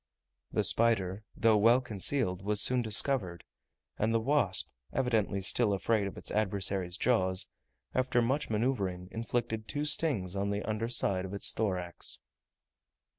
[0.51, 3.43] The spider, though well concealed, was soon discovered,
[3.99, 7.45] and the wasp, evidently still afraid of its adversary's jaws,
[7.93, 12.17] after much manoeuvring, inflicted two stings on the under side of its thorax.